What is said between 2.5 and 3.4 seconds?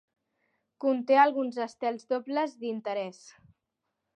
d'interès.